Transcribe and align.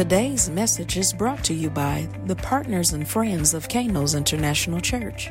Today's 0.00 0.48
message 0.48 0.96
is 0.96 1.12
brought 1.12 1.44
to 1.44 1.52
you 1.52 1.68
by 1.68 2.08
the 2.24 2.34
partners 2.34 2.94
and 2.94 3.06
friends 3.06 3.52
of 3.52 3.68
Kano's 3.68 4.14
International 4.14 4.80
Church. 4.80 5.30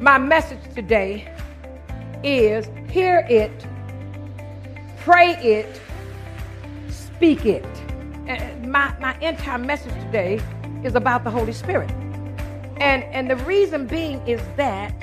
My 0.00 0.16
message 0.16 0.58
today 0.74 1.30
is 2.24 2.66
hear 2.90 3.26
it, 3.28 3.52
pray 5.00 5.32
it, 5.42 5.82
speak 6.88 7.44
it. 7.44 7.66
And 8.26 8.72
my, 8.72 8.96
my 9.00 9.18
entire 9.18 9.58
message 9.58 9.92
today 10.06 10.40
is 10.82 10.94
about 10.94 11.22
the 11.22 11.30
Holy 11.30 11.52
Spirit. 11.52 11.90
And, 12.78 13.04
and 13.04 13.28
the 13.28 13.36
reason 13.44 13.86
being 13.86 14.26
is 14.26 14.40
that 14.56 14.94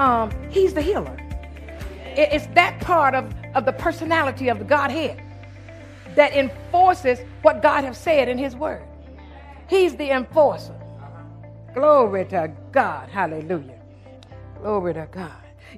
um, 0.00 0.32
He's 0.50 0.74
the 0.74 0.82
healer. 0.82 1.16
It, 2.16 2.30
it's 2.32 2.48
that 2.56 2.80
part 2.80 3.14
of, 3.14 3.32
of 3.54 3.66
the 3.66 3.72
personality 3.72 4.48
of 4.48 4.58
the 4.58 4.64
Godhead 4.64 5.21
that 6.14 6.34
enforces 6.34 7.18
what 7.42 7.62
God 7.62 7.84
has 7.84 7.98
said 7.98 8.28
in 8.28 8.38
His 8.38 8.54
Word. 8.54 8.84
He's 9.68 9.96
the 9.96 10.10
enforcer. 10.10 10.78
Glory 11.74 12.26
to 12.26 12.52
God. 12.70 13.08
Hallelujah. 13.08 13.80
Glory 14.60 14.94
to 14.94 15.08
God. 15.10 15.32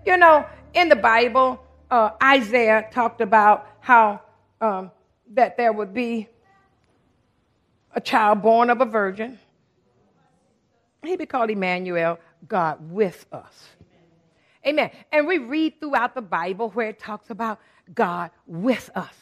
You 0.04 0.16
know, 0.16 0.44
in 0.74 0.88
the 0.88 0.96
Bible, 0.96 1.64
uh, 1.90 2.10
Isaiah 2.22 2.88
talked 2.90 3.20
about 3.20 3.68
how 3.80 4.20
um, 4.60 4.90
that 5.30 5.56
there 5.56 5.72
would 5.72 5.94
be 5.94 6.28
a 7.94 8.00
child 8.00 8.42
born 8.42 8.70
of 8.70 8.80
a 8.80 8.84
virgin. 8.84 9.38
He'd 11.04 11.18
be 11.18 11.26
called 11.26 11.50
Emmanuel, 11.50 12.18
God 12.48 12.90
with 12.90 13.26
us. 13.30 13.68
Amen. 14.66 14.90
And 15.12 15.26
we 15.26 15.38
read 15.38 15.78
throughout 15.78 16.14
the 16.14 16.22
Bible 16.22 16.70
where 16.70 16.88
it 16.88 16.98
talks 16.98 17.30
about 17.30 17.60
God 17.94 18.30
with 18.46 18.90
us. 18.94 19.14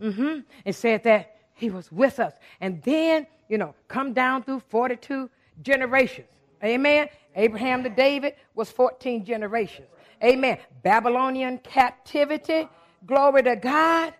Mm-hmm. 0.00 0.40
It 0.64 0.74
said 0.74 1.04
that 1.04 1.36
he 1.54 1.70
was 1.70 1.90
with 1.90 2.20
us. 2.20 2.34
And 2.60 2.82
then, 2.82 3.26
you 3.48 3.58
know, 3.58 3.74
come 3.88 4.12
down 4.12 4.42
through 4.42 4.60
42 4.60 5.30
generations. 5.62 6.28
Amen. 6.62 7.08
Abraham 7.34 7.82
to 7.82 7.90
David 7.90 8.34
was 8.54 8.70
14 8.70 9.24
generations. 9.24 9.88
Amen. 10.22 10.58
Babylonian 10.82 11.58
captivity. 11.58 12.68
Glory 13.06 13.42
to 13.42 13.56
God. 13.56 14.14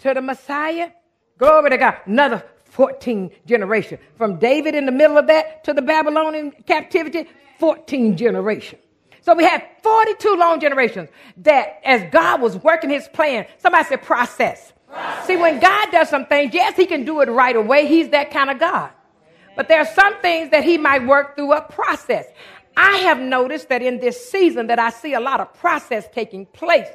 To 0.00 0.14
the 0.14 0.22
Messiah. 0.22 0.90
Glory 1.38 1.70
to 1.70 1.78
God. 1.78 1.96
Another 2.06 2.44
14 2.64 3.30
generations. 3.46 4.00
From 4.16 4.38
David 4.38 4.74
in 4.74 4.86
the 4.86 4.92
middle 4.92 5.18
of 5.18 5.26
that 5.26 5.64
to 5.64 5.72
the 5.72 5.82
Babylonian 5.82 6.52
captivity, 6.66 7.26
14 7.58 8.16
generations. 8.16 8.82
So 9.22 9.34
we 9.34 9.44
had 9.44 9.66
42 9.82 10.36
long 10.36 10.60
generations 10.60 11.08
that 11.38 11.80
as 11.84 12.10
God 12.12 12.40
was 12.40 12.56
working 12.56 12.90
his 12.90 13.08
plan, 13.08 13.46
somebody 13.58 13.84
said 13.84 14.02
process. 14.02 14.72
See, 15.28 15.36
when 15.36 15.60
God 15.60 15.90
does 15.92 16.08
some 16.08 16.24
things, 16.24 16.54
yes, 16.54 16.74
He 16.74 16.86
can 16.86 17.04
do 17.04 17.20
it 17.20 17.28
right 17.28 17.54
away. 17.54 17.86
He's 17.86 18.08
that 18.08 18.30
kind 18.30 18.48
of 18.48 18.58
God. 18.58 18.90
But 19.56 19.68
there 19.68 19.78
are 19.78 19.86
some 19.86 20.18
things 20.22 20.50
that 20.52 20.64
He 20.64 20.78
might 20.78 21.06
work 21.06 21.36
through 21.36 21.52
a 21.52 21.60
process. 21.60 22.24
I 22.78 22.96
have 22.96 23.20
noticed 23.20 23.68
that 23.68 23.82
in 23.82 24.00
this 24.00 24.30
season 24.30 24.68
that 24.68 24.78
I 24.78 24.88
see 24.88 25.12
a 25.12 25.20
lot 25.20 25.40
of 25.40 25.52
process 25.52 26.08
taking 26.14 26.46
place. 26.46 26.86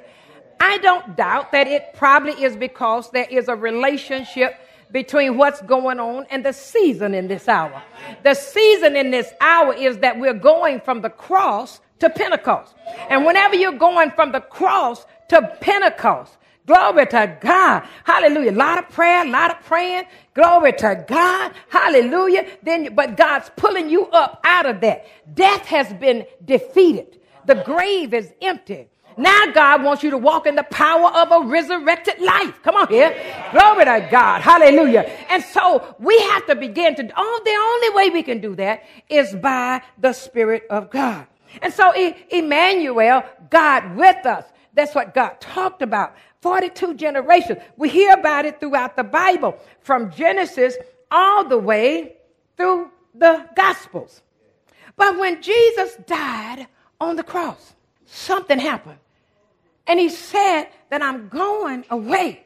I 0.59 0.79
don't 0.79 1.15
doubt 1.15 1.51
that 1.51 1.67
it 1.67 1.93
probably 1.93 2.31
is 2.43 2.55
because 2.55 3.11
there 3.11 3.27
is 3.29 3.49
a 3.49 3.55
relationship 3.55 4.55
between 4.91 5.37
what's 5.37 5.61
going 5.61 5.99
on 5.99 6.25
and 6.31 6.43
the 6.43 6.53
season 6.53 7.13
in 7.13 7.27
this 7.27 7.47
hour. 7.47 7.83
The 8.23 8.33
season 8.33 8.95
in 8.95 9.11
this 9.11 9.31
hour 9.41 9.75
is 9.75 9.99
that 9.99 10.17
we're 10.17 10.33
going 10.33 10.79
from 10.79 11.01
the 11.01 11.09
cross 11.11 11.81
to 11.99 12.09
Pentecost. 12.09 12.73
And 13.11 13.27
whenever 13.27 13.55
you're 13.55 13.77
going 13.77 14.09
from 14.09 14.31
the 14.31 14.41
cross 14.41 15.05
to 15.29 15.55
Pentecost, 15.61 16.37
Glory 16.67 17.05
to 17.07 17.37
God. 17.41 17.87
Hallelujah. 18.05 18.51
A 18.51 18.53
lot 18.53 18.79
of 18.79 18.89
prayer, 18.89 19.25
a 19.25 19.29
lot 19.29 19.51
of 19.51 19.65
praying. 19.65 20.05
Glory 20.33 20.73
to 20.73 21.05
God. 21.07 21.53
Hallelujah. 21.69 22.45
Then, 22.63 22.95
but 22.95 23.17
God's 23.17 23.51
pulling 23.57 23.89
you 23.89 24.07
up 24.07 24.41
out 24.45 24.65
of 24.65 24.81
that. 24.81 25.05
Death 25.35 25.65
has 25.67 25.93
been 25.93 26.25
defeated. 26.45 27.19
The 27.45 27.55
grave 27.55 28.13
is 28.13 28.33
empty. 28.41 28.87
Now 29.17 29.47
God 29.53 29.83
wants 29.83 30.03
you 30.03 30.11
to 30.11 30.17
walk 30.17 30.47
in 30.47 30.55
the 30.55 30.63
power 30.63 31.09
of 31.09 31.31
a 31.31 31.47
resurrected 31.47 32.19
life. 32.21 32.61
Come 32.63 32.75
on 32.75 32.87
here. 32.89 33.11
Glory 33.51 33.85
to 33.85 34.07
God. 34.11 34.41
Hallelujah. 34.41 35.01
And 35.29 35.43
so 35.43 35.95
we 35.99 36.19
have 36.19 36.47
to 36.47 36.55
begin 36.55 36.95
to, 36.95 37.11
oh, 37.17 37.41
the 37.45 37.51
only 37.51 37.97
way 37.97 38.11
we 38.13 38.23
can 38.23 38.41
do 38.41 38.55
that 38.55 38.83
is 39.09 39.35
by 39.35 39.83
the 39.99 40.13
Spirit 40.13 40.65
of 40.69 40.89
God. 40.91 41.27
And 41.61 41.73
so 41.73 41.93
Emmanuel, 42.31 43.23
God 43.49 43.95
with 43.97 44.25
us. 44.25 44.45
That's 44.73 44.95
what 44.95 45.13
God 45.13 45.39
talked 45.39 45.81
about. 45.81 46.15
42 46.41 46.95
generations. 46.95 47.59
We 47.77 47.89
hear 47.89 48.13
about 48.13 48.45
it 48.45 48.59
throughout 48.59 48.95
the 48.95 49.03
Bible, 49.03 49.57
from 49.79 50.11
Genesis 50.11 50.75
all 51.09 51.45
the 51.45 51.57
way 51.57 52.15
through 52.57 52.89
the 53.13 53.47
Gospels. 53.55 54.21
But 54.95 55.17
when 55.17 55.41
Jesus 55.41 55.95
died 56.05 56.67
on 56.99 57.15
the 57.15 57.23
cross, 57.23 57.75
something 58.05 58.59
happened. 58.59 58.99
And 59.87 59.99
he 59.99 60.09
said 60.09 60.67
that 60.89 61.01
I'm 61.01 61.27
going 61.29 61.85
away 61.89 62.43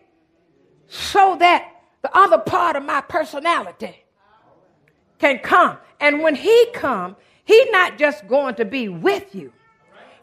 so 0.88 1.36
that 1.40 1.72
the 2.02 2.16
other 2.16 2.38
part 2.38 2.76
of 2.76 2.84
my 2.84 3.02
personality 3.02 4.04
can 5.20 5.40
come. 5.40 5.78
And 6.00 6.22
when 6.22 6.36
he 6.36 6.68
come, 6.74 7.16
he's 7.44 7.70
not 7.72 7.98
just 7.98 8.28
going 8.28 8.56
to 8.56 8.66
be 8.66 8.88
with 8.90 9.34
you. 9.34 9.52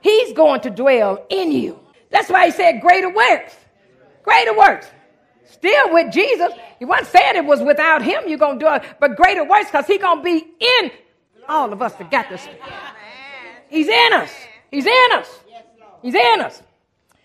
He's 0.01 0.33
going 0.33 0.61
to 0.63 0.71
dwell 0.71 1.25
in 1.29 1.53
you. 1.53 1.81
That's 2.15 2.31
why 2.31 2.47
he 2.47 2.53
said 2.53 2.81
greater 2.81 3.11
works 3.11 3.57
Greater 4.25 4.57
works. 4.57 4.87
Still 5.45 5.93
with 5.93 6.13
Jesus. 6.13 6.53
He 6.79 6.85
wasn't 6.85 7.09
saying 7.09 7.37
it 7.37 7.45
was 7.45 7.61
without 7.61 8.03
him 8.03 8.25
you're 8.27 8.39
going 8.39 8.59
to 8.59 8.65
do 8.65 8.73
it, 8.73 8.83
but 8.99 9.17
greater 9.17 9.45
works 9.45 9.67
because 9.67 9.87
he's 9.87 10.01
going 10.01 10.19
to 10.19 10.25
be 10.25 10.47
in 10.59 10.91
all 11.49 11.73
of 11.73 11.81
us 11.83 11.93
that 11.95 12.11
got 12.11 12.29
this. 12.29 12.49
He's 13.69 13.87
in 13.87 14.13
us. 14.15 14.31
He's 14.71 14.87
in 14.87 15.13
us. 15.13 15.41
He's 16.03 16.15
in 16.15 16.41
us. 16.41 16.63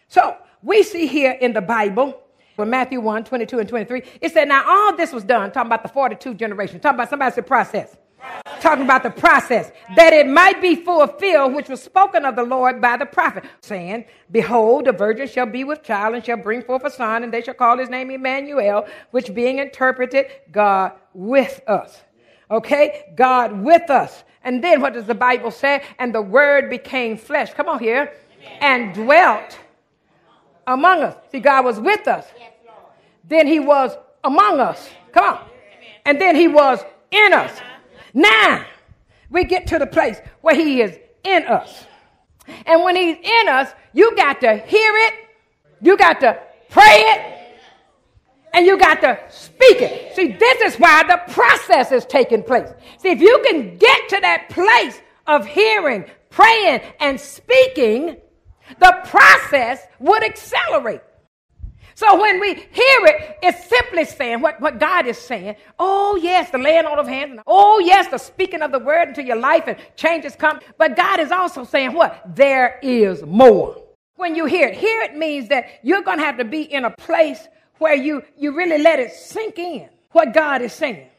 So 0.10 0.36
we 0.62 0.84
see 0.84 1.08
here 1.08 1.32
in 1.32 1.54
the 1.54 1.62
Bible, 1.62 2.22
when 2.58 2.70
Matthew 2.70 3.00
1, 3.00 3.24
22 3.24 3.60
and 3.60 3.70
23, 3.70 4.04
it 4.22 4.34
said, 4.34 4.50
now 4.50 4.66
all 4.68 4.96
this 4.96 5.14
was 5.14 5.24
done, 5.24 5.52
talking 5.52 5.68
about 5.68 5.84
the 5.84 5.90
42 5.90 6.34
generation, 6.34 6.80
talking 6.80 6.98
about 6.98 7.10
somebody 7.10 7.34
said 7.34 7.48
process 7.48 7.96
talking 8.62 8.84
about 8.84 9.04
the 9.04 9.10
process, 9.10 9.72
that 9.96 10.14
it 10.14 10.28
might 10.28 10.62
be 10.62 10.76
fulfilled, 10.76 11.54
which 11.54 11.70
was 11.70 11.82
spoken 11.82 12.26
of 12.26 12.36
the 12.36 12.44
Lord 12.44 12.82
by 12.82 12.98
the 12.98 13.06
prophet, 13.06 13.46
saying, 13.62 14.06
Behold, 14.32 14.86
the 14.86 14.92
virgin 14.92 15.28
shall 15.28 15.46
be 15.46 15.64
with 15.64 15.84
child 15.84 16.16
and 16.16 16.26
shall 16.26 16.38
bring 16.38 16.62
forth 16.62 16.84
a 16.84 16.92
son, 16.92 17.24
and 17.24 17.34
they 17.34 17.42
shall 17.42 17.54
call 17.54 17.78
his 17.78 17.90
name 17.90 18.12
Emmanuel, 18.12 18.88
which 19.12 19.34
being 19.34 19.60
interpreted, 19.60 20.28
God 20.52 20.94
with 21.14 21.62
us. 21.68 22.02
Okay? 22.52 23.14
God 23.16 23.52
with 23.52 23.90
us. 23.90 24.24
And 24.44 24.64
then 24.64 24.82
what 24.82 24.94
does 24.94 25.06
the 25.06 25.16
Bible 25.16 25.52
say? 25.52 25.84
And 26.00 26.14
the 26.14 26.22
word 26.22 26.70
became 26.70 27.18
flesh. 27.18 27.54
Come 27.54 27.68
on 27.68 27.80
here. 27.80 28.14
And 28.62 28.94
dwelt 28.94 29.60
among 30.66 31.02
us. 31.02 31.16
See, 31.32 31.40
God 31.40 31.66
was 31.66 31.80
with 31.80 32.08
us. 32.08 32.26
Then 33.28 33.48
he 33.48 33.60
was 33.60 33.96
among 34.24 34.60
us. 34.60 34.90
Come 35.12 35.26
on. 35.26 35.46
And 36.06 36.20
then 36.20 36.36
he 36.36 36.48
was 36.48 36.80
in 37.12 37.34
us. 37.34 37.60
Now 38.14 38.66
we 39.30 39.44
get 39.44 39.68
to 39.68 39.80
the 39.80 39.88
place 39.88 40.18
where 40.42 40.56
he 40.56 40.82
is 40.82 40.98
in 41.24 41.46
us. 41.46 41.86
And 42.66 42.84
when 42.84 42.96
he's 42.96 43.18
in 43.18 43.48
us, 43.48 43.72
you 43.94 44.16
got 44.16 44.42
to 44.42 44.58
hear 44.58 44.94
it, 44.98 45.14
you 45.82 45.98
got 45.98 46.20
to 46.22 46.40
pray 46.70 46.84
it, 46.84 47.40
and 48.54 48.66
you 48.66 48.78
got 48.78 49.02
to 49.02 49.20
speak 49.30 49.82
it. 49.82 50.16
See, 50.16 50.32
this 50.34 50.62
is 50.62 50.80
why 50.80 51.04
the 51.04 51.32
process 51.32 51.92
is 51.92 52.06
taking 52.06 52.44
place. 52.44 52.70
See, 52.98 53.10
if 53.10 53.22
you 53.22 53.44
can 53.48 53.78
get 53.78 54.10
to 54.10 54.20
that 54.22 54.50
place 54.50 55.00
of 55.28 55.46
hearing, 55.46 56.06
praying, 56.30 56.82
and 57.00 57.20
speaking, 57.20 58.18
the 58.80 58.98
process 59.06 59.86
would 60.00 60.24
accelerate. 60.24 61.02
So 62.00 62.18
when 62.18 62.40
we 62.40 62.54
hear 62.54 63.06
it, 63.08 63.40
it's 63.44 63.68
simply 63.68 64.06
saying 64.06 64.40
what, 64.40 64.62
what 64.62 64.80
God 64.80 65.06
is 65.06 65.18
saying. 65.18 65.58
Oh, 65.78 66.16
yes, 66.16 66.50
the 66.50 66.58
laying 66.58 66.86
on 66.86 66.98
of 66.98 67.10
hands. 67.10 67.42
Oh, 67.46 67.80
yes, 67.80 68.08
the 68.08 68.18
speaking 68.18 68.62
of 68.62 68.72
the 68.72 68.80
word 68.80 69.10
into 69.10 69.22
your 69.22 69.36
life 69.36 69.66
and 69.68 69.76
changes 69.98 70.34
come. 70.34 70.62
But 70.78 70.96
God 70.96 71.20
is 71.20 71.30
also 71.30 71.66
saying 71.66 71.92
what? 71.92 72.24
There 72.26 72.80
is 72.82 73.22
more. 73.24 73.84
When 74.16 74.34
you 74.34 74.46
hear 74.46 74.70
it, 74.70 74.78
hear 74.78 75.02
it 75.02 75.18
means 75.18 75.50
that 75.50 75.66
you're 75.84 76.02
going 76.02 76.20
to 76.20 76.24
have 76.24 76.38
to 76.38 76.46
be 76.46 76.62
in 76.62 76.86
a 76.86 76.90
place 76.90 77.46
where 77.80 77.96
you, 77.96 78.24
you 78.38 78.56
really 78.56 78.82
let 78.82 79.00
it 79.00 79.12
sink 79.12 79.60
in 79.60 79.90
what 80.14 80.34
God 80.34 80.62
is 80.62 80.72
saying. 80.72 81.10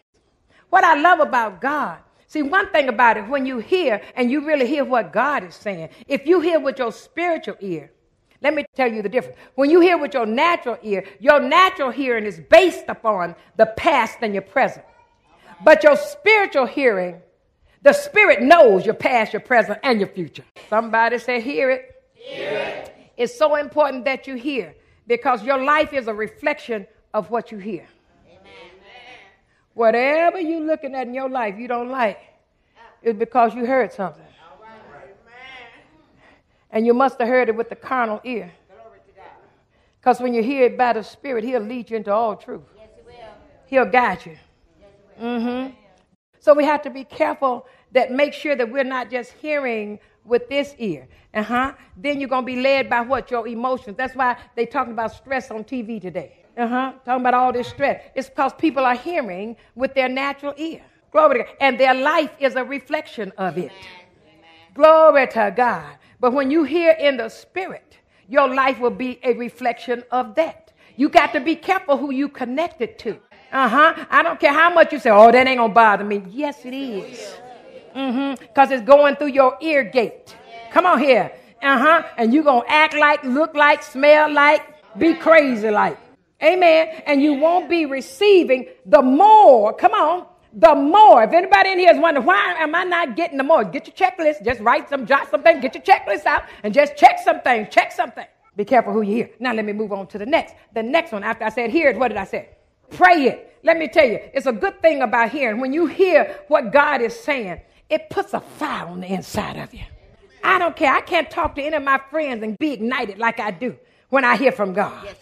What 0.71 0.83
I 0.83 0.99
love 0.99 1.21
about 1.21 1.61
God 1.61 1.99
See, 2.31 2.43
one 2.43 2.71
thing 2.71 2.89
about 2.89 3.17
it, 3.17 3.29
when 3.29 3.45
you 3.45 3.59
hear 3.59 4.01
and 4.15 4.31
you 4.31 4.47
really 4.47 4.65
hear 4.65 4.85
what 4.85 5.13
God 5.13 5.43
is 5.43 5.57
saying, 5.57 5.89
if 6.07 6.29
you 6.29 6.39
hear 6.39 6.61
with 6.61 6.79
your 6.79 6.93
spiritual 6.93 7.57
ear, 7.59 7.91
let 8.43 8.55
me 8.55 8.65
tell 8.75 8.91
you 8.91 9.03
the 9.03 9.09
difference. 9.09 9.39
When 9.55 9.71
you 9.71 9.81
hear 9.81 9.99
with 9.99 10.15
your 10.15 10.27
natural 10.27 10.79
ear, 10.83 11.05
your 11.19 11.41
natural 11.41 11.91
hearing 11.91 12.25
is 12.25 12.41
based 12.41 12.85
upon 12.89 13.35
the 13.57 13.67
past 13.67 14.19
and 14.23 14.33
your 14.33 14.43
present. 14.43 14.85
But 15.63 15.83
your 15.83 15.97
spiritual 15.97 16.67
hearing, 16.67 17.21
the 17.83 17.93
spirit 17.93 18.41
knows 18.41 18.87
your 18.87 18.95
past, 18.95 19.35
your 19.35 19.41
present, 19.41 19.79
and 19.83 20.01
your 20.01 20.09
future. 20.09 20.45
Somebody 20.71 21.19
say, 21.19 21.41
hear 21.41 21.71
it. 21.71 22.03
Hear 22.15 22.51
it. 22.51 22.95
It's 23.17 23.37
so 23.37 23.57
important 23.57 24.07
that 24.07 24.27
you 24.27 24.37
hear 24.37 24.75
because 25.07 25.43
your 25.43 25.63
life 25.63 25.93
is 25.93 26.09
a 26.09 26.15
reflection 26.15 26.87
of 27.13 27.31
what 27.31 27.53
you 27.53 27.59
hear. 27.59 27.87
Amen. 28.27 28.71
Whatever 29.75 30.41
you're 30.41 30.61
looking 30.61 30.95
at 30.95 31.07
in 31.07 31.13
your 31.13 31.29
life 31.29 31.57
you 31.59 31.69
don't 31.69 31.91
like, 31.91 32.19
it's 33.03 33.19
because 33.19 33.55
you 33.55 33.67
heard 33.67 33.93
something. 33.93 34.25
And 36.73 36.87
you 36.87 36.95
must 36.95 37.19
have 37.19 37.29
heard 37.29 37.49
it 37.49 37.57
with 37.57 37.69
the 37.69 37.77
carnal 37.77 38.21
ear. 38.25 38.53
Because 40.01 40.21
when 40.21 40.33
you 40.33 40.43
hear 40.43 40.65
it 40.65 40.79
by 40.79 40.95
the 40.95 41.03
Spirit, 41.03 41.45
He'll 41.45 41.61
lead 41.61 41.91
you 41.91 41.97
into 41.97 42.13
all 42.13 42.35
truth. 42.35 42.63
Yes, 42.77 42.89
he 42.97 43.03
will. 43.03 43.15
He'll 43.67 43.91
guide 43.91 44.25
you. 44.25 44.37
Yes, 44.81 44.91
mm-hmm. 45.21 45.75
So 46.39 46.55
we 46.55 46.65
have 46.65 46.81
to 46.83 46.91
be 46.91 47.05
careful 47.05 47.67
that 47.93 48.11
make 48.11 48.33
sure 48.33 48.57
that 48.57 48.71
we're 48.71 48.85
not 48.85 49.11
just 49.11 49.33
hearing 49.33 49.99
with 50.25 50.49
this 50.49 50.75
ear. 50.79 51.07
Uh-huh. 51.35 51.75
Then 51.97 52.19
you're 52.19 52.31
gonna 52.31 52.47
be 52.47 52.57
led 52.57 52.89
by 52.89 53.03
what? 53.03 53.31
Your 53.31 53.47
emotions. 53.47 53.97
That's 53.97 54.15
why 54.15 54.37
they 54.57 54.65
talking 54.65 54.95
about 54.95 55.13
stress 55.15 55.51
on 55.51 55.65
TV 55.65 56.01
today. 56.01 56.37
Uh-huh. 56.57 56.93
Talking 57.05 57.21
about 57.21 57.35
all 57.35 57.53
this 57.53 57.69
stress. 57.69 58.03
It's 58.15 58.29
because 58.29 58.55
people 58.55 58.85
are 58.85 58.97
hearing 58.97 59.57
with 59.75 59.95
their 59.95 60.09
natural 60.09 60.55
ear. 60.57 60.83
Glory 61.13 61.39
to 61.39 61.45
God. 61.45 61.57
And 61.61 61.79
their 61.79 61.95
life 61.95 62.31
is 62.39 62.57
a 62.57 62.65
reflection 62.65 63.33
of 63.37 63.59
it. 63.59 63.71
Amen. 63.71 64.07
Glory 64.75 65.27
to 65.29 65.53
God. 65.57 65.97
But 66.21 66.33
when 66.33 66.51
you 66.51 66.65
hear 66.65 66.93
in 66.93 67.17
the 67.17 67.29
spirit, 67.29 67.99
your 68.29 68.53
life 68.53 68.79
will 68.79 68.91
be 68.91 69.19
a 69.25 69.33
reflection 69.35 70.05
of 70.11 70.35
that. 70.37 70.73
You 70.97 71.09
got 71.09 71.33
to 71.33 71.41
be 71.41 71.57
careful 71.57 71.97
who 71.97 72.13
you 72.13 72.29
connected 72.29 72.99
to. 73.01 73.19
Uh 73.53 73.69
huh. 73.69 74.07
I 74.11 74.23
don't 74.23 74.39
care 74.39 74.53
how 74.53 74.73
much 74.73 74.93
you 74.93 74.99
say, 74.99 75.11
oh, 75.11 75.33
that 75.33 75.47
ain't 75.47 75.59
gonna 75.59 75.73
bother 75.73 76.05
me. 76.05 76.23
Yes, 76.29 76.65
it 76.65 76.75
is. 76.75 77.35
Mm-hmm. 77.97 78.45
Because 78.45 78.71
it's 78.71 78.85
going 78.85 79.17
through 79.17 79.29
your 79.29 79.57
ear 79.61 79.83
gate. 79.83 80.37
Come 80.71 80.87
on 80.87 81.01
here. 81.01 81.33
Uh 81.63 81.79
huh. 81.79 82.03
And 82.17 82.33
you 82.33 82.45
gonna 82.45 82.65
act 82.69 82.95
like, 82.95 83.25
look 83.25 83.55
like, 83.55 83.83
smell 83.83 84.33
like, 84.33 84.63
be 84.99 85.15
crazy 85.15 85.71
like. 85.71 85.99
Amen. 86.43 87.03
And 87.07 87.21
you 87.21 87.35
won't 87.35 87.69
be 87.69 87.87
receiving 87.87 88.67
the 88.87 89.03
more. 89.03 89.73
Come 89.75 89.93
on 89.93 90.27
the 90.53 90.75
more. 90.75 91.23
If 91.23 91.33
anybody 91.33 91.73
in 91.73 91.79
here 91.79 91.93
is 91.93 91.99
wondering, 91.99 92.27
why 92.27 92.55
am 92.59 92.75
I 92.75 92.85
not 92.85 93.17
getting 93.17 93.39
the 93.39 93.45
more? 93.45 93.65
Get 93.65 93.87
your 93.87 93.95
checklist. 93.95 94.45
Just 94.45 94.61
write 94.61 94.89
some, 94.89 95.07
jot 95.07 95.31
something, 95.31 95.61
get 95.61 95.75
your 95.75 95.83
checklist 95.83 96.27
out, 96.27 96.45
and 96.63 96.75
just 96.75 96.97
check 96.97 97.19
something. 97.25 97.69
Check 97.71 97.93
something. 97.93 98.27
Be 98.57 98.65
careful 98.65 98.93
who 98.93 99.03
you 99.03 99.15
hear. 99.15 99.31
Now 99.39 99.55
let 99.55 99.65
me 99.65 99.73
move 99.73 99.93
on 99.93 100.07
to 100.09 100.19
the 100.19 100.27
next. 100.27 100.55
The 100.75 100.83
next 100.83 101.13
one, 101.13 101.23
after 101.23 101.45
I 101.45 101.51
said 101.51 101.71
hear 101.71 101.89
it, 101.89 101.97
what 101.97 102.09
did 102.09 102.17
I 102.17 102.25
say? 102.25 102.51
Pray 102.91 103.25
it. 103.25 103.59
Let 103.63 103.77
me 103.77 103.89
tell 103.89 104.07
you, 104.07 104.19
it's 104.35 104.47
a 104.47 104.53
good 104.53 104.81
thing 104.83 105.03
about 105.03 105.31
hearing. 105.31 105.61
When 105.61 105.73
you 105.73 105.87
hear 105.87 106.41
what 106.49 106.73
God 106.73 107.01
is 107.01 107.19
saying, 107.19 107.61
it 107.89 108.11
puts 108.11 108.35
a 108.35 108.41
fire 108.41 108.87
on 108.87 109.01
the 109.01 109.13
inside 109.13 109.57
of 109.57 109.73
you. 109.73 109.85
I 110.43 110.59
don't 110.59 110.75
care. 110.75 110.93
I 110.93 111.01
can't 111.03 111.31
talk 111.31 111.55
to 111.57 111.63
any 111.63 111.77
of 111.77 111.83
my 111.83 112.01
friends 112.11 112.43
and 112.43 112.57
be 112.59 112.73
ignited 112.73 113.19
like 113.19 113.39
I 113.39 113.51
do 113.51 113.77
when 114.09 114.25
I 114.25 114.37
hear 114.37 114.53
from 114.53 114.73
God. 114.73 115.05
Yes. 115.05 115.17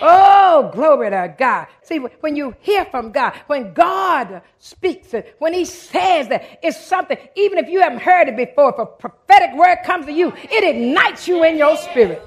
Oh, 0.00 0.70
glory 0.72 1.10
to 1.10 1.34
God. 1.38 1.66
See, 1.82 1.98
when 1.98 2.36
you 2.36 2.54
hear 2.60 2.84
from 2.86 3.12
God, 3.12 3.34
when 3.46 3.72
God 3.72 4.42
speaks, 4.58 5.14
when 5.38 5.54
He 5.54 5.64
says 5.64 6.28
that 6.28 6.58
it's 6.62 6.80
something, 6.80 7.16
even 7.36 7.58
if 7.58 7.68
you 7.68 7.80
haven't 7.80 8.00
heard 8.00 8.28
it 8.28 8.36
before, 8.36 8.70
if 8.70 8.78
a 8.78 8.86
prophetic 8.86 9.56
word 9.56 9.78
comes 9.84 10.06
to 10.06 10.12
you, 10.12 10.32
it 10.36 10.64
ignites 10.64 11.28
you 11.28 11.44
in 11.44 11.56
your 11.56 11.76
spirit. 11.76 12.22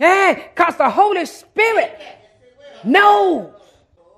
Yeah, 0.00 0.34
because 0.34 0.76
the 0.76 0.90
Holy 0.90 1.26
Spirit 1.26 1.98
knows. 2.84 3.52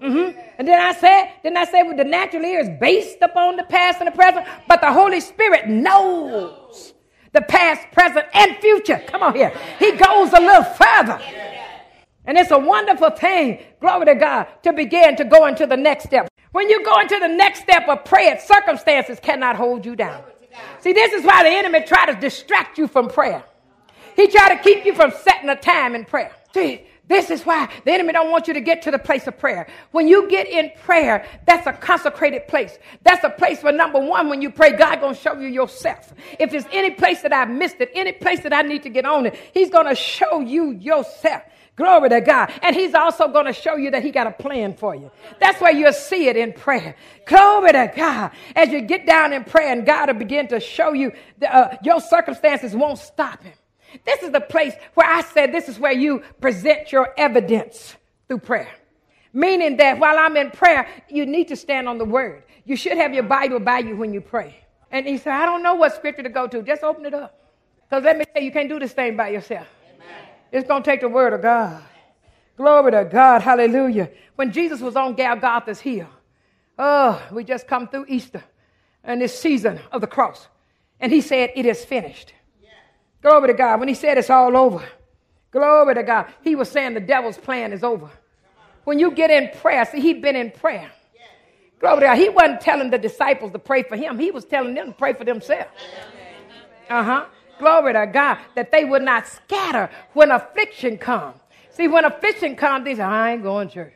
Mm-hmm. 0.03 0.39
And 0.59 0.69
then 0.69 0.81
I 0.81 0.93
said, 0.93 1.33
then 1.43 1.57
I 1.57 1.65
said, 1.65 1.83
well, 1.83 1.97
the 1.97 2.05
natural 2.05 2.45
ear 2.45 2.61
is 2.61 2.69
based 2.81 3.19
upon 3.21 3.57
the 3.57 3.65
past 3.65 4.01
and 4.01 4.09
the 4.09 4.13
present, 4.13 4.47
but 4.67 4.81
the 4.81 4.93
Holy 4.93 5.21
Spirit 5.21 5.69
knows 5.69 6.95
the 7.33 7.43
past, 7.43 7.87
present, 7.93 8.27
and 8.35 8.57
future. 8.57 9.03
Come 9.07 9.23
on 9.23 9.35
here. 9.35 9.53
He 9.79 9.93
goes 9.93 10.33
a 10.33 10.41
little 10.41 10.65
further. 10.65 11.21
And 12.27 12.37
it's 12.37 12.51
a 12.51 12.59
wonderful 12.59 13.11
thing, 13.11 13.63
glory 13.81 14.07
to 14.07 14.15
God, 14.15 14.47
to 14.63 14.73
begin 14.73 15.17
to 15.17 15.25
go 15.25 15.47
into 15.47 15.67
the 15.67 15.77
next 15.77 16.05
step. 16.05 16.29
When 16.53 16.69
you 16.69 16.85
go 16.85 17.01
into 17.01 17.19
the 17.19 17.29
next 17.29 17.63
step 17.63 17.89
of 17.89 18.05
prayer, 18.05 18.39
circumstances 18.41 19.19
cannot 19.21 19.57
hold 19.57 19.87
you 19.87 19.97
down. 19.97 20.23
See, 20.81 20.93
this 20.93 21.13
is 21.13 21.25
why 21.25 21.43
the 21.43 21.51
enemy 21.51 21.83
try 21.83 22.07
to 22.07 22.15
distract 22.21 22.77
you 22.77 22.89
from 22.89 23.09
prayer. 23.09 23.45
He 24.17 24.27
try 24.29 24.55
to 24.55 24.63
keep 24.63 24.85
you 24.85 24.95
from 24.95 25.13
setting 25.23 25.49
a 25.49 25.57
time 25.57 25.95
in 25.95 26.05
prayer. 26.05 26.33
See, 26.53 26.83
this 27.11 27.31
is 27.31 27.45
why 27.45 27.69
the 27.85 27.93
enemy 27.93 28.13
don't 28.13 28.31
want 28.31 28.47
you 28.47 28.55
to 28.55 28.61
get 28.61 28.83
to 28.83 28.91
the 28.93 28.99
place 28.99 29.27
of 29.27 29.37
prayer. 29.37 29.67
When 29.91 30.07
you 30.07 30.29
get 30.29 30.47
in 30.47 30.71
prayer, 30.83 31.27
that's 31.45 31.67
a 31.67 31.73
consecrated 31.73 32.47
place. 32.47 32.79
That's 33.03 33.25
a 33.25 33.31
place 33.31 33.63
where 33.65 33.73
number 33.73 33.99
one, 33.99 34.29
when 34.29 34.41
you 34.41 34.51
pray, 34.51 34.77
God 34.77 35.01
gonna 35.01 35.15
show 35.15 35.35
you 35.35 35.49
yourself. 35.49 36.13
If 36.39 36.53
there's 36.53 36.67
any 36.71 36.91
place 36.91 37.23
that 37.23 37.33
I've 37.33 37.51
missed 37.51 37.81
it, 37.81 37.91
any 37.95 38.13
place 38.13 38.41
that 38.41 38.53
I 38.53 38.63
need 38.63 38.85
to 38.85 38.91
get 38.91 39.07
on 39.07 39.27
it, 39.27 39.35
He's 39.53 39.71
gonna 39.71 39.97
show 39.97 40.41
you 40.41 40.71
yourself. 40.73 41.43
Glory 41.77 42.11
to 42.11 42.21
God. 42.21 42.53
And 42.63 42.77
he's 42.77 42.95
also 42.95 43.29
going 43.29 43.47
to 43.47 43.53
show 43.53 43.77
you 43.77 43.91
that 43.93 44.03
he 44.03 44.11
got 44.11 44.27
a 44.27 44.31
plan 44.33 44.75
for 44.75 44.95
you. 44.95 45.11
That's 45.39 45.61
where 45.61 45.73
you'll 45.73 45.93
see 45.93 46.29
it 46.29 46.37
in 46.37 46.53
prayer. 46.53 46.95
Glory 47.27 47.73
to 47.73 47.93
God. 47.97 48.33
As 48.55 48.69
you 48.69 48.83
get 48.83 49.07
down 49.07 49.33
in 49.33 49.45
prayer 49.45 49.73
and 49.73 49.87
God 49.87 50.09
will 50.09 50.19
begin 50.19 50.49
to 50.49 50.61
show 50.61 50.93
you 50.93 51.13
that, 51.39 51.55
uh, 51.55 51.77
your 51.83 52.01
circumstances 52.01 52.75
won't 52.75 52.99
stop 52.99 53.43
him. 53.43 53.55
This 54.05 54.23
is 54.23 54.31
the 54.31 54.41
place 54.41 54.75
where 54.95 55.09
I 55.09 55.23
said 55.23 55.53
this 55.53 55.69
is 55.69 55.79
where 55.79 55.93
you 55.93 56.23
present 56.41 56.93
your 56.93 57.15
evidence 57.17 57.97
through 58.29 58.39
prayer. 58.39 58.69
Meaning 59.33 59.77
that 59.79 59.99
while 59.99 60.19
I'm 60.19 60.37
in 60.37 60.51
prayer, 60.51 60.89
you 61.09 61.25
need 61.25 61.49
to 61.49 61.57
stand 61.57 61.89
on 61.89 61.99
the 61.99 62.05
word. 62.05 62.43
You 62.65 62.77
should 62.77 62.97
have 62.97 63.15
your 63.15 63.23
Bible 63.23 63.61
by 63.61 63.79
you 63.79 63.97
when 63.97 64.13
you 64.13 64.21
pray. 64.21 64.57
And 64.91 65.07
he 65.07 65.19
said, 65.19 65.33
I 65.33 65.47
don't 65.47 65.63
know 65.63 65.75
what 65.75 65.95
scripture 65.95 66.23
to 66.23 66.29
go 66.29 66.47
to. 66.49 66.63
Just 66.63 66.83
open 66.83 67.07
it 67.07 67.15
up. 67.15 67.39
Because 67.89 68.05
let 68.05 68.19
me 68.19 68.25
tell 68.25 68.43
you, 68.43 68.47
you 68.47 68.53
can't 68.53 68.69
do 68.69 68.79
this 68.79 68.93
thing 68.93 69.17
by 69.17 69.29
yourself. 69.29 69.67
It's 70.53 70.69
going 70.69 70.83
to 70.83 70.91
take 70.91 71.01
the 71.01 71.09
word 71.09 71.33
of 71.33 71.43
God. 71.43 71.83
Glory 72.57 72.93
to 72.93 73.05
God. 73.05 73.43
Hallelujah. 73.43 74.11
When 74.37 74.53
Jesus 74.53 74.81
was 74.81 74.97
on 74.97 75.15
Golgotha's 75.15 75.81
hill, 75.81 76.09
oh, 76.79 77.23
we 77.33 77.45
just 77.45 77.67
come 77.67 77.89
through 77.89 78.07
Easter 78.09 78.43
and 79.05 79.21
this 79.21 79.39
season 79.39 79.81
of 79.93 80.01
the 80.01 80.07
cross. 80.07 80.49
And 80.99 81.13
he 81.13 81.21
said, 81.21 81.51
It 81.57 81.67
is 81.67 81.85
finished. 81.85 82.35
Glory 83.23 83.49
to 83.49 83.55
God. 83.55 83.81
When 83.81 83.89
he 83.89 83.95
said 83.95 84.19
it's 84.19 84.31
all 84.31 84.57
over, 84.57 84.83
glory 85.51 85.95
to 85.95 86.03
God. 86.03 86.27
He 86.43 86.55
was 86.55 86.71
saying 86.71 86.95
the 86.95 87.01
devil's 87.01 87.39
plan 87.39 87.73
is 87.73 87.85
over. 87.85 88.11
When 88.85 88.99
you 88.99 89.11
get 89.11 89.31
in 89.31 89.51
prayer, 89.61 89.85
see, 89.85 90.01
he'd 90.01 90.23
been 90.23 90.37
in 90.37 90.51
prayer. 90.51 90.91
Glory 91.81 92.01
to 92.01 92.07
God. 92.07 92.19
He 92.19 92.29
wasn't 92.29 92.61
telling 92.61 92.91
the 92.91 92.99
disciples 92.99 93.53
to 93.53 93.59
pray 93.59 93.83
for 93.83 93.97
him, 93.97 94.19
he 94.19 94.31
was 94.31 94.45
telling 94.45 94.75
them 94.75 94.89
to 94.89 94.93
pray 94.93 95.13
for 95.13 95.25
themselves. 95.25 95.71
Uh 96.89 97.03
huh. 97.03 97.27
Glory 97.61 97.93
to 97.93 98.07
God, 98.13 98.39
that 98.57 98.73
they 98.73 98.85
would 98.85 99.03
not 99.03 99.27
scatter 99.27 99.91
when 100.15 100.31
affliction 100.33 100.99
comes. 100.99 101.37
See, 101.71 101.87
when 101.87 102.05
affliction 102.05 102.57
comes, 102.57 102.85
they 102.85 102.97
say, 102.97 103.03
I 103.03 103.33
ain't 103.33 103.43
going 103.43 103.69
to 103.69 103.75
church. 103.75 103.93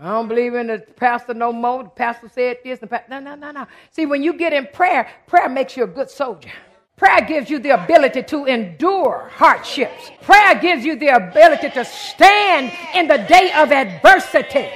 I 0.00 0.08
don't 0.08 0.28
believe 0.28 0.54
in 0.54 0.68
the 0.68 0.78
pastor 0.96 1.34
no 1.34 1.52
more. 1.52 1.84
The 1.84 1.90
pastor 1.90 2.28
said 2.28 2.58
this. 2.64 2.78
The 2.80 2.86
pastor, 2.86 3.06
no, 3.10 3.20
no, 3.20 3.34
no, 3.34 3.50
no. 3.50 3.66
See, 3.90 4.06
when 4.06 4.22
you 4.22 4.32
get 4.32 4.52
in 4.52 4.66
prayer, 4.72 5.08
prayer 5.26 5.48
makes 5.48 5.76
you 5.76 5.84
a 5.84 5.86
good 5.86 6.10
soldier. 6.10 6.50
Prayer 6.96 7.20
gives 7.22 7.50
you 7.50 7.58
the 7.58 7.70
ability 7.70 8.22
to 8.22 8.44
endure 8.46 9.28
hardships. 9.32 10.10
Prayer 10.22 10.54
gives 10.54 10.84
you 10.84 10.96
the 10.96 11.08
ability 11.08 11.70
to 11.70 11.84
stand 11.84 12.72
in 12.94 13.08
the 13.08 13.18
day 13.28 13.52
of 13.56 13.72
adversity. 13.72 14.70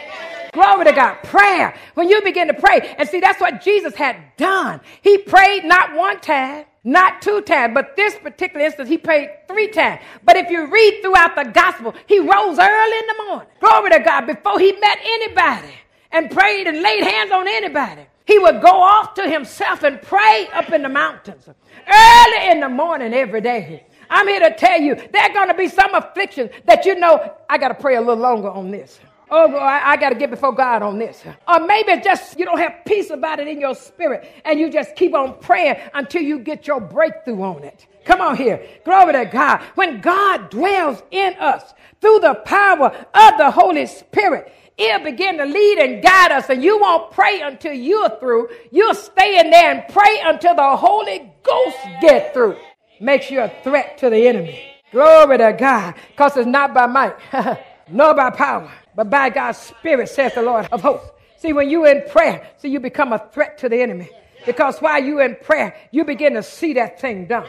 Glory 0.56 0.86
to 0.86 0.92
God. 0.92 1.16
Prayer. 1.16 1.74
When 1.92 2.08
you 2.08 2.22
begin 2.22 2.48
to 2.48 2.54
pray, 2.54 2.94
and 2.96 3.06
see, 3.06 3.20
that's 3.20 3.38
what 3.42 3.60
Jesus 3.60 3.94
had 3.94 4.16
done. 4.38 4.80
He 5.02 5.18
prayed 5.18 5.66
not 5.66 5.94
one 5.94 6.18
time, 6.20 6.64
not 6.82 7.20
two 7.20 7.42
times, 7.42 7.74
but 7.74 7.94
this 7.94 8.14
particular 8.14 8.64
instance, 8.64 8.88
he 8.88 8.96
prayed 8.96 9.28
three 9.48 9.68
times. 9.68 10.00
But 10.24 10.36
if 10.36 10.48
you 10.48 10.64
read 10.66 11.00
throughout 11.02 11.36
the 11.36 11.50
gospel, 11.52 11.94
he 12.06 12.20
rose 12.20 12.58
early 12.58 12.98
in 12.98 13.06
the 13.06 13.24
morning. 13.26 13.48
Glory 13.60 13.90
to 13.90 13.98
God. 13.98 14.26
Before 14.26 14.58
he 14.58 14.72
met 14.72 14.98
anybody 15.04 15.74
and 16.10 16.30
prayed 16.30 16.66
and 16.66 16.80
laid 16.80 17.04
hands 17.04 17.32
on 17.32 17.46
anybody, 17.46 18.06
he 18.24 18.38
would 18.38 18.62
go 18.62 18.80
off 18.80 19.12
to 19.14 19.28
himself 19.28 19.82
and 19.82 20.00
pray 20.00 20.48
up 20.54 20.72
in 20.72 20.80
the 20.80 20.88
mountains 20.88 21.46
early 21.86 22.50
in 22.50 22.60
the 22.60 22.68
morning 22.70 23.12
every 23.12 23.42
day. 23.42 23.84
I'm 24.08 24.26
here 24.26 24.40
to 24.40 24.56
tell 24.56 24.80
you, 24.80 24.94
there 24.94 25.22
are 25.22 25.34
going 25.34 25.48
to 25.48 25.54
be 25.54 25.68
some 25.68 25.94
afflictions 25.94 26.50
that 26.64 26.86
you 26.86 26.94
know, 26.94 27.34
I 27.50 27.58
got 27.58 27.68
to 27.68 27.74
pray 27.74 27.96
a 27.96 28.00
little 28.00 28.16
longer 28.16 28.48
on 28.48 28.70
this. 28.70 28.98
Oh, 29.30 29.54
I, 29.56 29.92
I 29.92 29.96
got 29.96 30.10
to 30.10 30.14
get 30.14 30.30
before 30.30 30.52
God 30.52 30.82
on 30.82 30.98
this. 30.98 31.24
Or 31.48 31.60
maybe 31.66 32.00
just 32.00 32.38
you 32.38 32.44
don't 32.44 32.58
have 32.58 32.84
peace 32.86 33.10
about 33.10 33.40
it 33.40 33.48
in 33.48 33.60
your 33.60 33.74
spirit 33.74 34.30
and 34.44 34.60
you 34.60 34.70
just 34.70 34.94
keep 34.94 35.14
on 35.14 35.38
praying 35.40 35.76
until 35.94 36.22
you 36.22 36.38
get 36.38 36.66
your 36.66 36.80
breakthrough 36.80 37.42
on 37.42 37.64
it. 37.64 37.86
Come 38.04 38.20
on 38.20 38.36
here. 38.36 38.64
Glory 38.84 39.12
to 39.14 39.24
God. 39.24 39.60
When 39.74 40.00
God 40.00 40.48
dwells 40.50 41.02
in 41.10 41.34
us 41.40 41.74
through 42.00 42.20
the 42.20 42.34
power 42.44 42.86
of 43.14 43.38
the 43.38 43.50
Holy 43.50 43.86
Spirit, 43.86 44.52
He'll 44.76 45.02
begin 45.02 45.38
to 45.38 45.44
lead 45.46 45.78
and 45.78 46.02
guide 46.02 46.32
us, 46.32 46.50
and 46.50 46.62
you 46.62 46.78
won't 46.78 47.10
pray 47.10 47.40
until 47.40 47.72
you're 47.72 48.10
through. 48.20 48.48
You'll 48.70 48.94
stay 48.94 49.40
in 49.40 49.50
there 49.50 49.72
and 49.72 49.92
pray 49.92 50.20
until 50.22 50.54
the 50.54 50.76
Holy 50.76 51.32
Ghost 51.42 51.78
get 52.02 52.34
through. 52.34 52.56
Makes 53.00 53.30
you 53.30 53.40
a 53.40 53.50
threat 53.64 53.96
to 53.98 54.10
the 54.10 54.28
enemy. 54.28 54.62
Glory 54.92 55.38
to 55.38 55.56
God, 55.58 55.94
because 56.10 56.36
it's 56.36 56.46
not 56.46 56.74
by 56.74 56.86
might, 56.86 57.16
nor 57.90 58.14
by 58.14 58.30
power, 58.30 58.70
but 58.96 59.10
by 59.10 59.28
God's 59.30 59.58
Spirit, 59.58 60.08
says 60.08 60.34
the 60.34 60.42
Lord 60.42 60.66
of 60.72 60.80
hosts. 60.80 61.10
See, 61.36 61.52
when 61.52 61.70
you're 61.70 61.86
in 61.86 62.08
prayer, 62.08 62.48
see, 62.56 62.68
you 62.68 62.80
become 62.80 63.12
a 63.12 63.18
threat 63.32 63.58
to 63.58 63.68
the 63.68 63.80
enemy. 63.80 64.08
Because 64.46 64.78
while 64.78 65.02
you're 65.02 65.22
in 65.22 65.36
prayer, 65.36 65.76
you 65.90 66.04
begin 66.04 66.34
to 66.34 66.42
see 66.42 66.72
that 66.74 67.00
thing 67.00 67.26
done. 67.26 67.46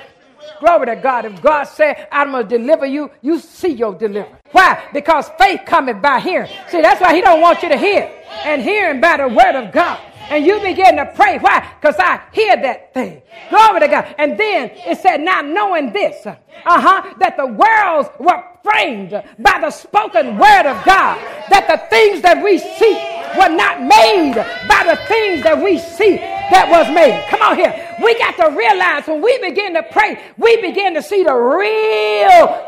Glory 0.59 0.87
to 0.87 0.95
God. 0.95 1.25
If 1.25 1.41
God 1.41 1.63
said, 1.65 2.07
I'm 2.11 2.31
going 2.31 2.47
to 2.47 2.57
deliver 2.57 2.85
you, 2.85 3.11
you 3.21 3.39
see 3.39 3.69
your 3.69 3.93
deliverance. 3.95 4.41
Why? 4.51 4.83
Because 4.93 5.29
faith 5.37 5.61
cometh 5.65 6.01
by 6.01 6.19
hearing. 6.19 6.51
See, 6.69 6.81
that's 6.81 6.99
why 6.99 7.15
he 7.15 7.21
don't 7.21 7.41
want 7.41 7.61
you 7.63 7.69
to 7.69 7.77
hear. 7.77 8.11
And 8.43 8.61
hearing 8.61 8.99
by 8.99 9.17
the 9.17 9.27
word 9.27 9.55
of 9.55 9.71
God. 9.71 9.99
And 10.29 10.45
you 10.45 10.59
begin 10.59 10.97
to 10.97 11.05
pray. 11.15 11.37
Why? 11.37 11.73
Because 11.79 11.95
I 11.99 12.21
hear 12.31 12.55
that 12.57 12.93
thing. 12.93 13.21
Glory 13.49 13.79
to 13.81 13.87
God. 13.87 14.15
And 14.17 14.37
then 14.37 14.71
it 14.73 14.99
said, 14.99 15.21
now 15.21 15.41
knowing 15.41 15.93
this, 15.93 16.25
uh-huh, 16.25 17.13
that 17.19 17.37
the 17.37 17.45
worlds 17.45 18.09
were 18.19 18.43
framed 18.63 19.11
by 19.39 19.59
the 19.61 19.71
spoken 19.71 20.37
word 20.37 20.65
of 20.65 20.83
God. 20.85 21.17
That 21.49 21.67
the 21.67 21.77
things 21.89 22.21
that 22.21 22.43
we 22.43 22.57
see 22.57 22.93
were 23.39 23.55
not 23.55 23.81
made 23.81 24.35
by 24.67 24.83
the 24.83 24.97
things 25.07 25.43
that 25.43 25.61
we 25.63 25.77
see 25.77 26.17
that 26.17 26.67
was 26.69 26.93
made. 26.93 27.25
Come 27.29 27.41
on 27.41 27.55
here. 27.55 27.95
We 28.03 28.17
got 28.19 28.35
to 28.37 28.55
realize 28.55 29.07
when 29.07 29.21
we 29.21 29.37
begin 29.39 29.73
to 29.75 29.83
pray, 29.83 30.21
we 30.37 30.61
begin 30.61 30.93
to 30.95 31.01
see 31.01 31.23
the 31.23 31.33
real 31.33 32.66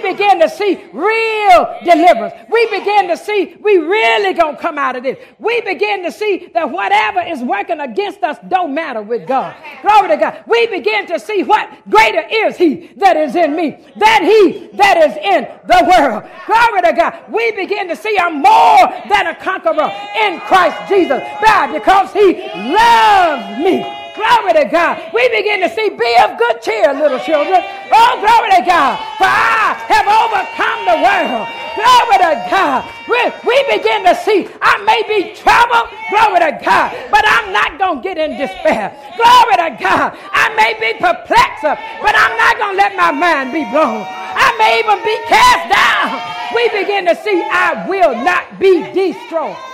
begin 0.00 0.40
to 0.40 0.48
see 0.48 0.76
real 0.92 1.78
deliverance. 1.84 2.34
We 2.50 2.66
begin 2.66 3.08
to 3.08 3.16
see 3.16 3.56
we 3.60 3.78
really 3.78 4.34
gonna 4.34 4.56
come 4.56 4.78
out 4.78 4.96
of 4.96 5.02
this. 5.02 5.18
We 5.38 5.60
begin 5.60 6.02
to 6.04 6.12
see 6.12 6.50
that 6.54 6.70
whatever 6.70 7.20
is 7.20 7.40
working 7.42 7.80
against 7.80 8.22
us 8.22 8.38
don't 8.48 8.74
matter 8.74 9.02
with 9.02 9.26
God. 9.26 9.54
Glory 9.82 10.08
to 10.08 10.16
God. 10.16 10.44
We 10.46 10.66
begin 10.66 11.06
to 11.06 11.18
see 11.18 11.42
what 11.42 11.70
greater 11.88 12.24
is 12.30 12.56
He 12.56 12.90
that 12.96 13.16
is 13.16 13.36
in 13.36 13.54
me 13.54 13.70
than 13.96 14.24
He 14.24 14.68
that 14.74 14.96
is 14.98 15.16
in 15.16 15.48
the 15.66 15.84
world. 15.88 16.24
Glory 16.46 16.82
to 16.82 16.92
God. 16.92 17.32
We 17.32 17.52
begin 17.52 17.88
to 17.88 17.96
see 17.96 18.16
I'm 18.18 18.42
more 18.42 18.88
than 19.08 19.26
a 19.28 19.34
conqueror 19.34 19.90
in 20.16 20.40
Christ 20.40 20.88
Jesus. 20.88 21.22
Why? 21.40 21.72
Because 21.72 22.12
He 22.12 22.34
loves 22.72 23.58
me. 23.58 23.99
Glory 24.20 24.52
to 24.52 24.66
God. 24.70 25.12
We 25.14 25.28
begin 25.30 25.62
to 25.62 25.70
see, 25.70 25.88
be 25.90 26.16
of 26.22 26.36
good 26.38 26.60
cheer, 26.62 26.92
little 26.92 27.18
children. 27.18 27.64
Oh, 27.90 28.12
glory 28.20 28.60
to 28.60 28.66
God. 28.68 28.98
For 29.16 29.24
I 29.24 29.80
have 29.88 30.06
overcome 30.06 30.80
the 30.84 30.98
world. 31.00 31.48
Glory 31.74 32.18
to 32.28 32.44
God. 32.50 32.92
We, 33.08 33.20
we 33.44 33.56
begin 33.78 34.04
to 34.04 34.14
see, 34.14 34.48
I 34.60 34.84
may 34.84 35.02
be 35.08 35.32
troubled. 35.32 35.96
Glory 36.10 36.40
to 36.40 36.60
God. 36.64 37.08
But 37.10 37.24
I'm 37.26 37.52
not 37.52 37.78
going 37.78 38.02
to 38.02 38.02
get 38.02 38.18
in 38.18 38.36
despair. 38.36 38.98
Glory 39.16 39.56
to 39.56 39.78
God. 39.80 40.18
I 40.32 40.52
may 40.56 40.74
be 40.78 40.98
perplexed, 41.00 41.64
but 41.64 42.14
I'm 42.16 42.36
not 42.36 42.58
going 42.58 42.74
to 42.76 42.82
let 42.82 42.96
my 42.96 43.12
mind 43.12 43.52
be 43.52 43.64
blown. 43.64 44.06
I 44.10 44.54
may 44.58 44.80
even 44.84 45.02
be 45.02 45.24
cast 45.26 45.68
down. 45.70 46.34
We 46.50 46.68
begin 46.70 47.06
to 47.06 47.16
see, 47.16 47.46
I 47.50 47.86
will 47.88 48.14
not 48.16 48.58
be 48.60 48.92
destroyed. 48.92 49.69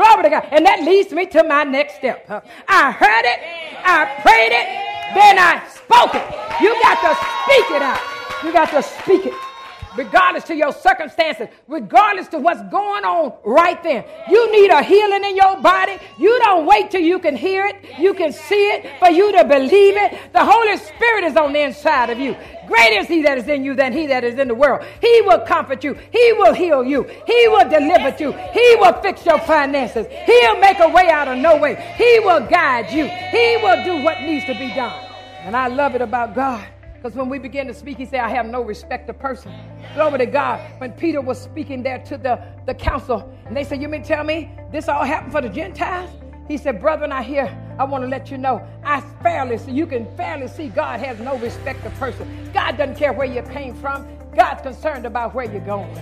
Glory 0.00 0.22
to 0.22 0.30
God. 0.30 0.48
And 0.50 0.64
that 0.64 0.82
leads 0.82 1.12
me 1.12 1.26
to 1.26 1.44
my 1.44 1.62
next 1.62 1.96
step. 1.96 2.24
I 2.66 2.90
heard 2.90 3.24
it, 3.28 3.38
I 3.84 4.08
prayed 4.24 4.48
it, 4.48 4.64
then 5.12 5.36
I 5.36 5.60
spoke 5.68 6.14
it. 6.14 6.24
You 6.64 6.72
got 6.80 6.96
to 7.04 7.12
speak 7.44 7.68
it 7.76 7.82
out. 7.82 8.00
You 8.42 8.50
got 8.50 8.70
to 8.70 8.82
speak 8.82 9.26
it 9.26 9.49
regardless 9.96 10.44
to 10.44 10.54
your 10.54 10.72
circumstances, 10.72 11.48
regardless 11.68 12.28
to 12.28 12.38
what's 12.38 12.62
going 12.70 13.04
on 13.04 13.34
right 13.44 13.82
then. 13.82 14.04
You 14.28 14.52
need 14.52 14.70
a 14.70 14.82
healing 14.82 15.24
in 15.24 15.36
your 15.36 15.60
body. 15.60 15.98
You 16.18 16.38
don't 16.40 16.66
wait 16.66 16.90
till 16.90 17.00
you 17.00 17.18
can 17.18 17.36
hear 17.36 17.66
it, 17.66 17.76
you 17.98 18.14
can 18.14 18.32
see 18.32 18.70
it, 18.70 18.98
for 18.98 19.10
you 19.10 19.32
to 19.32 19.44
believe 19.44 19.96
it. 19.96 20.32
The 20.32 20.44
Holy 20.44 20.76
Spirit 20.76 21.24
is 21.24 21.36
on 21.36 21.52
the 21.52 21.60
inside 21.60 22.10
of 22.10 22.18
you. 22.18 22.36
Great 22.66 22.92
is 22.92 23.08
he 23.08 23.22
that 23.22 23.36
is 23.36 23.48
in 23.48 23.64
you 23.64 23.74
than 23.74 23.92
he 23.92 24.06
that 24.06 24.22
is 24.22 24.38
in 24.38 24.46
the 24.46 24.54
world. 24.54 24.84
He 25.00 25.22
will 25.22 25.40
comfort 25.40 25.82
you. 25.82 25.94
He 26.12 26.32
will 26.34 26.54
heal 26.54 26.84
you. 26.84 27.02
He 27.26 27.48
will 27.48 27.68
deliver 27.68 28.14
you. 28.22 28.32
He 28.52 28.76
will 28.76 28.92
fix 29.02 29.26
your 29.26 29.40
finances. 29.40 30.06
He'll 30.24 30.58
make 30.60 30.78
a 30.78 30.88
way 30.88 31.10
out 31.10 31.26
of 31.26 31.38
no 31.38 31.56
way. 31.56 31.74
He 31.96 32.20
will 32.20 32.46
guide 32.46 32.92
you. 32.92 33.06
He 33.06 33.56
will 33.56 33.82
do 33.84 34.04
what 34.04 34.20
needs 34.22 34.44
to 34.46 34.54
be 34.54 34.68
done. 34.68 35.04
And 35.42 35.56
I 35.56 35.66
love 35.66 35.96
it 35.96 36.02
about 36.02 36.34
God. 36.34 36.64
Because 37.00 37.16
when 37.16 37.30
we 37.30 37.38
begin 37.38 37.66
to 37.66 37.72
speak, 37.72 37.96
he 37.96 38.04
said, 38.04 38.20
I 38.20 38.28
have 38.28 38.44
no 38.44 38.60
respect 38.60 39.06
to 39.06 39.14
person. 39.14 39.54
Glory 39.94 40.18
to 40.18 40.26
God. 40.26 40.60
When 40.76 40.92
Peter 40.92 41.22
was 41.22 41.40
speaking 41.40 41.82
there 41.82 41.98
to 42.00 42.18
the, 42.18 42.38
the 42.66 42.74
council, 42.74 43.34
and 43.46 43.56
they 43.56 43.64
said, 43.64 43.80
You 43.80 43.88
mean 43.88 44.02
tell 44.02 44.22
me 44.22 44.50
this 44.70 44.86
all 44.86 45.02
happened 45.02 45.32
for 45.32 45.40
the 45.40 45.48
Gentiles? 45.48 46.10
He 46.46 46.58
said, 46.58 46.78
Brethren, 46.78 47.10
I 47.10 47.22
hear, 47.22 47.46
I 47.78 47.84
want 47.84 48.04
to 48.04 48.08
let 48.08 48.30
you 48.30 48.36
know, 48.36 48.62
I 48.84 49.00
fairly 49.22 49.56
see, 49.56 49.72
you 49.72 49.86
can 49.86 50.14
fairly 50.14 50.46
see 50.46 50.68
God 50.68 51.00
has 51.00 51.18
no 51.20 51.38
respect 51.38 51.82
to 51.84 51.90
person. 51.90 52.50
God 52.52 52.76
doesn't 52.76 52.96
care 52.96 53.14
where 53.14 53.26
you 53.26 53.40
came 53.44 53.74
from, 53.74 54.06
God's 54.36 54.60
concerned 54.60 55.06
about 55.06 55.34
where 55.34 55.50
you're 55.50 55.64
going. 55.64 55.94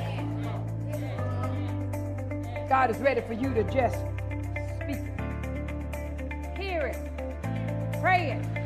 God 2.68 2.90
is 2.90 2.98
ready 2.98 3.20
for 3.20 3.34
you 3.34 3.54
to 3.54 3.62
just 3.72 3.98
speak 4.82 4.98
hear 6.58 6.86
it, 6.86 8.00
pray 8.00 8.32
it. 8.32 8.57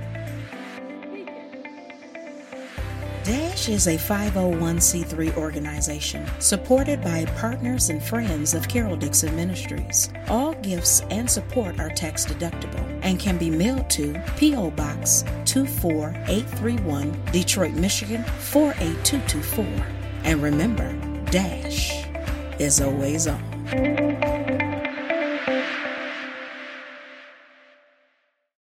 DASH 3.24 3.68
is 3.68 3.86
a 3.86 3.96
501c3 3.96 5.36
organization 5.36 6.26
supported 6.40 7.00
by 7.02 7.24
partners 7.36 7.88
and 7.88 8.02
friends 8.02 8.52
of 8.52 8.68
Carol 8.68 8.96
Dixon 8.96 9.36
Ministries. 9.36 10.10
All 10.26 10.54
gifts 10.54 11.02
and 11.02 11.30
support 11.30 11.78
are 11.78 11.88
tax 11.88 12.26
deductible 12.26 12.84
and 13.04 13.20
can 13.20 13.38
be 13.38 13.48
mailed 13.48 13.88
to 13.90 14.20
P.O. 14.36 14.72
Box 14.72 15.22
24831, 15.44 17.16
Detroit, 17.30 17.74
Michigan 17.74 18.24
48224. 18.24 19.66
And 20.24 20.42
remember, 20.42 20.92
DASH 21.26 22.04
is 22.58 22.80
always 22.80 23.28
on. 23.28 24.41